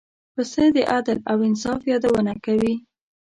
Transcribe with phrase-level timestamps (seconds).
[0.33, 2.73] پسه د عدل او انصاف یادونه کوي.